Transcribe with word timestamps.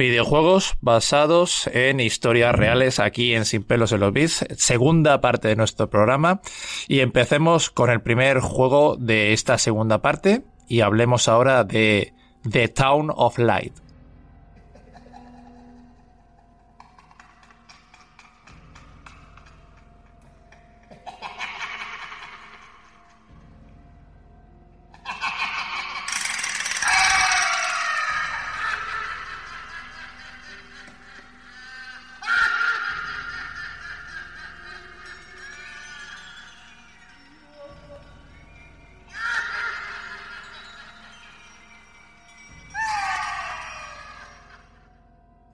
Videojuegos 0.00 0.78
basados 0.80 1.66
en 1.74 2.00
historias 2.00 2.54
reales 2.54 2.98
aquí 3.00 3.34
en 3.34 3.44
Sin 3.44 3.62
pelos 3.62 3.92
en 3.92 4.00
los 4.00 4.14
bits, 4.14 4.46
segunda 4.56 5.20
parte 5.20 5.48
de 5.48 5.56
nuestro 5.56 5.90
programa 5.90 6.40
y 6.88 7.00
empecemos 7.00 7.68
con 7.68 7.90
el 7.90 8.00
primer 8.00 8.40
juego 8.40 8.96
de 8.96 9.34
esta 9.34 9.58
segunda 9.58 10.00
parte 10.00 10.42
y 10.66 10.80
hablemos 10.80 11.28
ahora 11.28 11.64
de 11.64 12.14
The 12.50 12.68
Town 12.68 13.12
of 13.14 13.38
Light. 13.38 13.74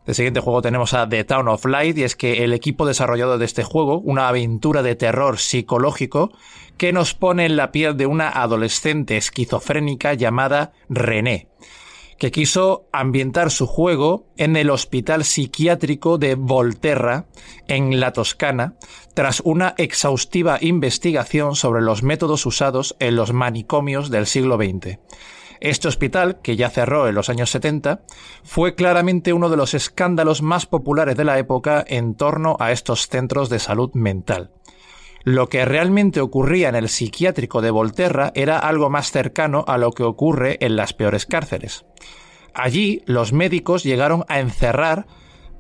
El 0.07 0.15
siguiente 0.15 0.41
juego 0.41 0.63
tenemos 0.63 0.95
a 0.95 1.09
The 1.09 1.25
Town 1.25 1.49
of 1.49 1.65
Light 1.65 1.99
y 1.99 2.05
es 2.05 2.15
que 2.15 2.45
el 2.45 2.53
equipo 2.53 2.87
desarrollador 2.87 3.39
de 3.39 3.45
este 3.45 3.65
juego, 3.65 3.99
una 3.99 4.29
aventura 4.29 4.85
de 4.85 4.95
terror 4.95 5.39
psicológico 5.39 6.31
que 6.77 6.93
nos 6.93 7.15
pone 7.15 7.45
en 7.45 7.57
la 7.57 7.73
piel 7.73 7.97
de 7.97 8.07
una 8.07 8.29
adolescente 8.29 9.17
esquizofrénica 9.17 10.15
llamada 10.15 10.73
René, 10.89 11.49
que 12.19 12.31
quiso 12.31 12.87
ambientar 12.93 13.51
su 13.51 13.67
juego 13.67 14.29
en 14.37 14.57
el 14.57 14.71
hospital 14.71 15.25
psiquiátrico 15.25 16.19
de 16.19 16.37
Volterra, 16.37 17.27
en 17.67 17.99
la 17.99 18.13
Toscana, 18.13 18.75
tras 19.15 19.41
una 19.41 19.75
exhaustiva 19.77 20.59
investigación 20.61 21.57
sobre 21.57 21.83
los 21.83 22.05
métodos 22.05 22.47
usados 22.47 22.95
en 23.01 23.17
los 23.17 23.33
manicomios 23.33 24.09
del 24.11 24.27
siglo 24.27 24.57
XX. 24.57 24.99
Este 25.61 25.89
hospital, 25.89 26.41
que 26.43 26.57
ya 26.57 26.71
cerró 26.71 27.09
en 27.09 27.15
los 27.15 27.29
años 27.29 27.51
70, 27.51 28.01
fue 28.45 28.75
claramente 28.75 29.33
uno 29.33 29.49
de 29.49 29.57
los 29.57 29.75
escándalos 29.75 30.43
más 30.43 30.67
populares 30.67 31.17
de 31.17 31.25
la 31.25 31.39
época 31.39 31.85
en 31.87 32.15
torno 32.15 32.57
a 32.61 32.73
estos 32.73 33.09
centros 33.09 33.49
de 33.49 33.59
salud 33.59 33.91
mental. 33.95 34.51
Lo 35.25 35.49
que 35.49 35.65
realmente 35.65 36.21
ocurría 36.21 36.69
en 36.69 36.77
el 36.77 36.89
psiquiátrico 36.89 37.61
de 37.61 37.73
Volterra 37.73 38.31
era 38.35 38.59
algo 38.59 38.91
más 38.91 39.11
cercano 39.11 39.65
a 39.67 39.77
lo 39.77 39.91
que 39.91 40.05
ocurre 40.05 40.57
en 40.61 40.77
las 40.77 40.93
peores 40.93 41.27
cárceles. 41.27 41.85
Allí 42.55 43.03
los 43.07 43.33
médicos 43.33 43.83
llegaron 43.83 44.25
a 44.29 44.39
encerrar 44.39 45.07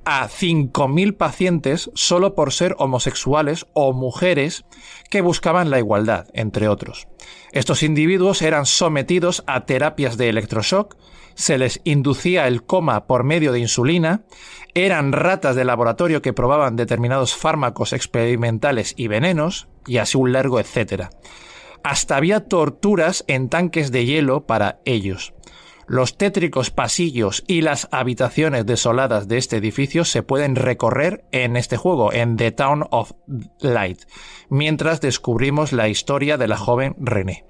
a 0.06 0.28
5.000 0.28 1.17
pacientes 1.17 1.91
solo 1.94 2.34
por 2.37 2.53
ser 2.53 2.77
homosexuales 2.78 3.67
o 3.75 3.93
mujeres 3.93 4.65
que 5.11 5.21
buscaban 5.21 5.69
la 5.69 5.81
igualdad, 5.81 6.28
entre 6.33 6.69
otros. 6.69 7.09
Estos 7.53 7.83
individuos 7.83 8.41
eran 8.41 8.67
sometidos 8.67 9.43
a 9.49 9.67
terapias 9.67 10.17
de 10.17 10.28
electroshock, 10.28 10.97
se 11.34 11.59
les 11.59 11.81
inducía 11.84 12.47
el 12.47 12.62
coma 12.62 13.06
por 13.06 13.25
medio 13.25 13.53
de 13.53 13.59
insulina, 13.59 14.22
eran 14.75 15.12
ratas 15.12 15.56
de 15.56 15.65
laboratorio 15.65 16.23
que 16.23 16.33
probaban 16.33 16.77
determinados 16.77 17.34
fármacos 17.34 17.93
experimentales 17.93 18.94
y 18.97 19.09
venenos, 19.09 19.69
y 19.87 19.99
así 19.99 20.17
un 20.17 20.33
largo 20.33 20.61
etcétera. 20.61 21.11
Hasta 21.83 22.17
había 22.17 22.49
torturas 22.49 23.25
en 23.27 23.49
tanques 23.49 23.91
de 23.91 24.06
hielo 24.06 24.47
para 24.47 24.78
ellos. 24.84 25.34
Los 25.89 26.19
tétricos 26.19 26.71
pasillos 26.71 27.45
y 27.47 27.61
las 27.61 27.89
habitaciones 27.93 28.67
desoladas 28.67 29.29
de 29.29 29.39
este 29.39 29.57
edificio 29.57 30.05
se 30.05 30.23
pueden 30.23 30.57
recorrer 30.57 31.25
en 31.31 31.57
este 31.57 31.77
juego, 31.77 32.13
en 32.13 32.37
The 32.37 32.51
Town 32.51 32.87
of 32.91 33.13
Light, 33.61 34.01
mientras 34.49 35.01
descubrimos 35.01 35.73
la 35.73 35.89
historia 35.89 36.39
de 36.39 36.49
la 36.49 36.57
joven 36.57 36.97
René. 36.99 37.45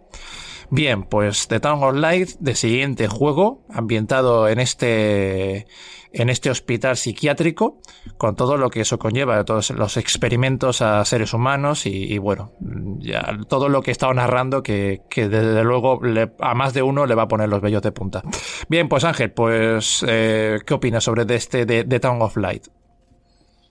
Bien, 0.70 1.04
pues 1.04 1.48
The 1.48 1.60
Town 1.60 1.82
of 1.82 1.94
Light, 1.94 2.30
de 2.40 2.54
siguiente 2.54 3.08
juego, 3.08 3.64
ambientado 3.70 4.48
en 4.48 4.58
este 4.58 5.66
en 6.12 6.30
este 6.30 6.50
hospital 6.50 6.96
psiquiátrico, 6.96 7.78
con 8.16 8.36
todo 8.36 8.56
lo 8.56 8.70
que 8.70 8.80
eso 8.80 8.98
conlleva, 8.98 9.44
todos 9.44 9.70
los 9.70 9.98
experimentos 9.98 10.80
a 10.80 11.04
seres 11.04 11.34
humanos 11.34 11.84
y, 11.84 12.16
bueno, 12.16 12.52
ya 12.98 13.36
todo 13.48 13.68
lo 13.68 13.82
que 13.82 13.90
he 13.90 13.92
estado 13.92 14.14
narrando 14.14 14.62
que, 14.62 15.02
desde 15.14 15.62
luego 15.62 16.00
a 16.40 16.54
más 16.54 16.72
de 16.72 16.82
uno 16.82 17.04
le 17.04 17.14
va 17.14 17.24
a 17.24 17.28
poner 17.28 17.50
los 17.50 17.60
vellos 17.60 17.82
de 17.82 17.92
punta. 17.92 18.22
Bien, 18.68 18.88
pues 18.88 19.04
Ángel, 19.04 19.32
pues 19.32 20.04
eh, 20.08 20.58
¿qué 20.64 20.74
opinas 20.74 21.04
sobre 21.04 21.22
este 21.34 21.66
de, 21.66 21.84
The 21.84 22.00
Town 22.00 22.22
of 22.22 22.36
Light? 22.38 22.68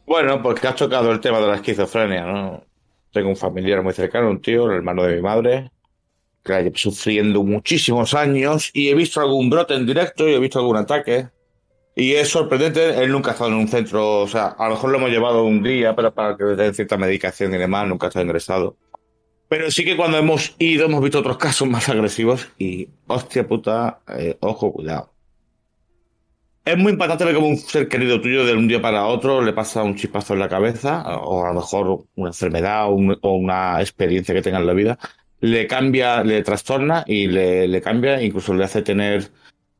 Bueno, 0.06 0.40
pues 0.44 0.60
que 0.60 0.68
has 0.68 0.76
tocado 0.76 1.12
el 1.12 1.20
tema 1.20 1.40
de 1.40 1.48
la 1.48 1.56
esquizofrenia, 1.56 2.26
¿no? 2.26 2.64
Tengo 3.12 3.30
un 3.30 3.38
familiar 3.38 3.82
muy 3.82 3.94
cercano, 3.94 4.30
un 4.30 4.40
tío, 4.40 4.70
el 4.70 4.76
hermano 4.76 5.02
de 5.04 5.16
mi 5.16 5.22
madre, 5.24 5.72
que 5.72 5.75
sufriendo 6.76 7.44
muchísimos 7.44 8.14
años 8.14 8.72
y 8.74 8.90
he 8.90 8.96
visto 8.96 9.22
algún 9.22 9.50
brote 9.50 9.74
en 9.74 9.86
directo 9.86 10.28
y 10.28 10.34
he 10.34 10.40
visto 10.40 10.60
algún 10.60 10.78
ataque 10.78 11.28
y 11.96 12.14
es 12.14 12.30
sorprendente, 12.30 13.02
él 13.02 13.12
nunca 13.12 13.32
ha 13.32 13.34
estado 13.34 13.52
en 13.52 13.58
un 13.58 13.68
centro, 13.68 14.22
o 14.22 14.28
sea, 14.28 14.48
a 14.48 14.68
lo 14.68 14.76
mejor 14.76 14.90
lo 14.92 14.98
hemos 14.98 15.10
llevado 15.10 15.44
un 15.46 15.64
día 15.64 15.96
pero 15.96 16.14
para 16.14 16.36
que 16.36 16.44
le 16.44 16.56
den 16.56 16.74
cierta 16.74 16.98
medicación 16.98 17.54
y 17.54 17.58
demás, 17.58 17.88
nunca 17.88 18.08
ha 18.08 18.10
estado 18.10 18.26
ingresado. 18.26 18.78
Pero 19.48 19.70
sí 19.70 19.86
que 19.86 19.96
cuando 19.96 20.18
hemos 20.18 20.56
ido 20.60 20.86
hemos 20.86 21.02
visto 21.02 21.20
otros 21.20 21.38
casos 21.38 21.68
más 21.68 21.88
agresivos 21.88 22.50
y, 22.58 22.90
hostia 23.08 23.48
puta, 23.48 24.00
eh, 24.18 24.38
ojo, 24.40 24.72
cuidado. 24.72 25.16
Es 26.66 26.76
muy 26.78 26.94
impactante 26.94 27.26
ver 27.26 27.36
cómo 27.36 27.48
un 27.48 27.58
ser 27.58 27.88
querido 27.88 28.20
tuyo 28.20 28.44
de 28.44 28.56
un 28.56 28.68
día 28.68 28.82
para 28.82 29.06
otro 29.06 29.44
le 29.44 29.54
pasa 29.54 29.84
un 29.84 29.96
chispazo 29.96 30.34
en 30.34 30.40
la 30.40 30.50
cabeza, 30.50 31.04
o 31.20 31.46
a 31.46 31.50
lo 31.50 31.60
mejor 31.60 32.06
una 32.16 32.30
enfermedad 32.30 32.88
o, 32.88 32.96
una 33.36 33.80
experiencia 33.82 34.34
que 34.34 34.42
tenga 34.42 34.58
en 34.58 34.66
la 34.66 34.74
vida, 34.74 34.98
le 35.42 35.68
cambia, 35.68 36.24
le 36.24 36.42
trastorna 36.44 37.04
y 37.08 37.28
le, 37.28 37.68
le 37.68 37.82
cambia, 37.82 38.22
incluso 38.22 38.54
le 38.54 38.64
hace 38.64 38.82
tener 38.82 39.32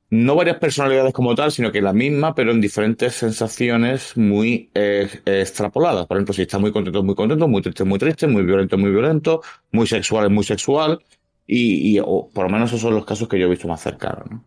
no 0.10 0.36
varias 0.36 0.58
personalidades 0.58 1.14
como 1.14 1.36
tal, 1.36 1.52
sino 1.52 1.72
que 1.72 1.82
la 1.82 1.94
misma, 1.94 2.36
pero 2.36 2.52
en 2.52 2.62
diferentes 2.62 3.16
sensaciones 3.16 4.16
muy 4.16 4.70
eh, 4.74 5.10
extrapoladas. 5.26 6.06
Por 6.06 6.18
ejemplo, 6.18 6.34
si 6.34 6.44
está 6.44 6.60
muy 6.60 6.72
contento, 6.72 7.04
muy 7.04 7.16
contento, 7.16 7.48
muy 7.48 7.62
triste, 7.62 7.84
muy 7.84 8.00
triste, 8.00 8.28
muy 8.28 8.44
violento, 8.44 8.78
muy 8.78 8.92
violento, 8.92 9.42
muy 9.72 9.88
sexual, 9.88 10.30
muy 10.30 10.44
sexual. 10.44 11.04
Y, 11.48 12.00
por 12.00 12.44
lo 12.44 12.50
menos 12.50 12.70
esos 12.70 12.82
son 12.82 12.96
los 12.96 13.06
casos 13.06 13.28
que 13.28 13.40
yo 13.40 13.48
he 13.48 13.50
visto 13.50 13.68
más 13.68 13.82
cercanos. 13.82 14.30
¿no? 14.30 14.44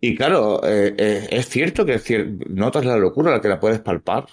Y 0.00 0.16
claro, 0.16 0.60
eh, 0.64 0.94
eh, 0.96 1.28
es 1.30 1.48
cierto 1.48 1.84
que 1.84 1.98
notas 2.48 2.84
la 2.84 2.96
locura 2.96 3.30
la 3.30 3.40
que 3.40 3.48
la 3.48 3.60
puedes 3.60 3.80
palpar. 3.80 4.26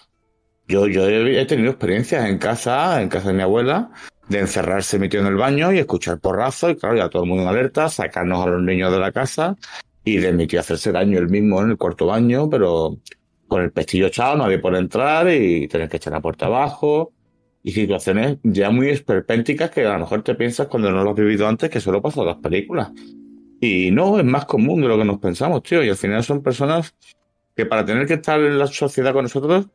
Yo, 0.72 0.88
yo 0.88 1.06
he 1.06 1.46
tenido 1.46 1.72
experiencias 1.72 2.30
en 2.30 2.38
casa, 2.38 3.02
en 3.02 3.10
casa 3.10 3.28
de 3.28 3.34
mi 3.34 3.42
abuela, 3.42 3.92
de 4.30 4.40
encerrarse 4.40 4.98
metido 5.00 5.22
en 5.22 5.28
el 5.28 5.36
baño 5.36 5.74
y 5.74 5.80
escuchar 5.80 6.22
porrazos 6.22 6.72
y 6.72 6.76
claro, 6.76 6.96
ya 6.96 7.10
todo 7.10 7.24
el 7.24 7.28
mundo 7.28 7.44
en 7.44 7.50
alerta, 7.50 7.90
sacarnos 7.90 8.48
a 8.48 8.52
los 8.52 8.62
niños 8.62 8.90
de 8.90 9.00
la 9.00 9.12
casa 9.12 9.58
y 10.06 10.20
le 10.20 10.30
admitió 10.30 10.62
hacerse 10.62 10.94
daño 10.94 11.20
él 11.20 11.28
mismo 11.28 11.62
en 11.62 11.72
el 11.72 11.78
cuarto 11.78 12.06
baño, 12.06 12.50
pero 12.50 12.98
con 13.50 13.64
el 13.64 13.74
pestillo 13.74 14.08
echado, 14.08 14.38
nadie 14.38 14.60
puede 14.60 14.78
entrar 14.78 15.30
y 15.30 15.68
tener 15.68 15.90
que 15.90 15.98
echar 15.98 16.14
la 16.14 16.22
puerta 16.22 16.46
abajo. 16.46 17.12
Y 17.64 17.74
situaciones 17.74 18.38
ya 18.42 18.70
muy 18.70 18.88
esperpénticas 18.88 19.72
que 19.72 19.86
a 19.86 19.92
lo 19.92 20.00
mejor 20.00 20.24
te 20.24 20.36
piensas 20.36 20.68
cuando 20.68 20.90
no 20.90 21.04
lo 21.04 21.10
has 21.10 21.18
vivido 21.18 21.50
antes 21.50 21.70
que 21.70 21.82
solo 21.82 22.02
pasa 22.02 22.22
en 22.22 22.28
las 22.28 22.38
películas. 22.38 22.92
Y 23.60 23.92
no, 23.92 24.18
es 24.18 24.26
más 24.26 24.46
común 24.46 24.82
de 24.82 24.88
lo 24.88 24.98
que 24.98 25.04
nos 25.04 25.20
pensamos, 25.20 25.64
tío. 25.64 25.84
Y 25.84 25.90
al 25.90 25.98
final 25.98 26.24
son 26.24 26.42
personas 26.42 26.96
que 27.58 27.66
para 27.66 27.84
tener 27.84 28.08
que 28.08 28.14
estar 28.14 28.40
en 28.40 28.58
la 28.58 28.68
sociedad 28.68 29.12
con 29.12 29.24
nosotros 29.24 29.68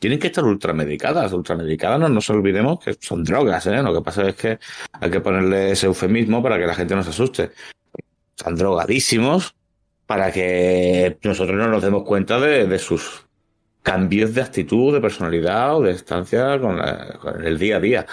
tienen 0.00 0.18
que 0.18 0.26
estar 0.26 0.42
ultramedicadas. 0.44 1.32
Ultramedicadas 1.32 2.00
no 2.00 2.08
nos 2.08 2.28
olvidemos 2.30 2.80
que 2.80 2.96
son 2.98 3.22
drogas, 3.22 3.66
¿eh? 3.66 3.80
Lo 3.80 3.94
que 3.94 4.00
pasa 4.02 4.28
es 4.28 4.34
que 4.34 4.58
hay 4.92 5.10
que 5.10 5.20
ponerle 5.20 5.70
ese 5.70 5.86
eufemismo 5.86 6.42
para 6.42 6.58
que 6.58 6.66
la 6.66 6.74
gente 6.74 6.96
no 6.96 7.04
se 7.04 7.10
asuste 7.10 7.52
están 8.40 8.56
drogadísimos 8.56 9.54
para 10.06 10.32
que 10.32 11.18
nosotros 11.22 11.56
no 11.56 11.68
nos 11.68 11.82
demos 11.82 12.02
cuenta 12.04 12.40
de, 12.40 12.78
sus 12.78 13.26
cambios 13.82 14.34
de 14.34 14.42
actitud, 14.42 14.92
de 14.92 15.00
personalidad 15.00 15.76
o 15.76 15.82
de 15.82 15.92
estancia 15.92 16.58
con, 16.58 16.80
el 17.44 17.58
día 17.58 17.76
a 17.76 17.80
día. 17.80 18.06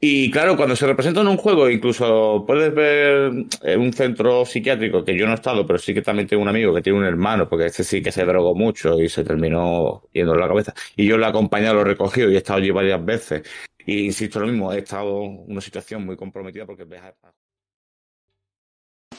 Y 0.00 0.30
claro, 0.30 0.56
cuando 0.56 0.76
se 0.76 0.86
representa 0.86 1.22
en 1.22 1.28
un 1.28 1.36
juego, 1.36 1.68
incluso 1.68 2.44
puedes 2.46 2.72
ver 2.72 3.32
en 3.62 3.80
un 3.80 3.92
centro 3.92 4.44
psiquiátrico, 4.44 5.04
que 5.04 5.18
yo 5.18 5.26
no 5.26 5.32
he 5.32 5.34
estado, 5.34 5.66
pero 5.66 5.78
sí 5.78 5.92
que 5.92 6.02
también 6.02 6.28
tengo 6.28 6.42
un 6.42 6.48
amigo 6.48 6.72
que 6.72 6.82
tiene 6.82 7.00
un 7.00 7.04
hermano, 7.04 7.48
porque 7.48 7.66
este 7.66 7.82
sí 7.82 8.00
que 8.00 8.12
se 8.12 8.24
drogó 8.24 8.54
mucho 8.54 9.00
y 9.00 9.08
se 9.08 9.24
terminó 9.24 10.04
yendo 10.12 10.36
la 10.36 10.46
cabeza. 10.46 10.72
Y 10.94 11.06
yo 11.06 11.18
lo 11.18 11.26
he 11.26 11.28
acompañado, 11.28 11.74
lo 11.74 11.80
he 11.80 11.84
recogido 11.84 12.30
y 12.30 12.34
he 12.34 12.38
estado 12.38 12.60
allí 12.60 12.70
varias 12.70 13.04
veces. 13.04 13.42
Y 13.84 14.04
insisto 14.04 14.38
lo 14.38 14.46
mismo, 14.46 14.72
he 14.72 14.78
estado 14.78 15.24
en 15.24 15.44
una 15.48 15.60
situación 15.60 16.06
muy 16.06 16.16
comprometida 16.16 16.64
porque 16.64 16.84
ves 16.84 17.00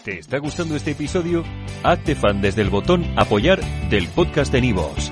¿Te 0.05 0.19
está 0.19 0.37
gustando 0.37 0.77
este 0.77 0.91
episodio? 0.91 1.43
Hazte 1.83 2.15
fan 2.15 2.41
desde 2.41 2.61
el 2.61 2.69
botón 2.69 3.03
Apoyar 3.17 3.59
del 3.89 4.07
podcast 4.07 4.53
de 4.53 4.61
Nivos. 4.61 5.11